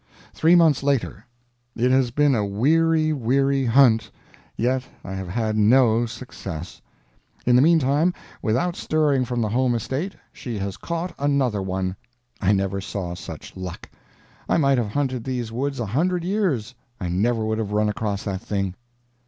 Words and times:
THREE 0.33 0.55
MONTHS 0.55 0.81
LATER. 0.81 1.25
It 1.75 1.91
has 1.91 2.09
been 2.09 2.33
a 2.33 2.43
weary, 2.43 3.13
weary 3.13 3.65
hunt, 3.65 4.09
yet 4.57 4.83
I 5.03 5.13
have 5.13 5.27
had 5.27 5.55
no 5.55 6.07
success. 6.07 6.81
In 7.45 7.55
the 7.55 7.61
mean 7.61 7.77
time, 7.77 8.11
without 8.41 8.75
stirring 8.75 9.25
from 9.25 9.41
the 9.41 9.49
home 9.49 9.75
estate, 9.75 10.15
she 10.33 10.57
has 10.57 10.75
caught 10.75 11.13
another 11.19 11.61
one! 11.61 11.95
I 12.41 12.51
never 12.51 12.81
saw 12.81 13.13
such 13.13 13.55
luck. 13.55 13.91
I 14.49 14.57
might 14.57 14.79
have 14.79 14.89
hunted 14.89 15.23
these 15.23 15.51
woods 15.51 15.79
a 15.79 15.85
hundred 15.85 16.23
years, 16.23 16.73
I 16.99 17.07
never 17.07 17.45
would 17.45 17.59
have 17.59 17.71
run 17.71 17.87
across 17.87 18.23
that 18.23 18.41
thing. 18.41 18.73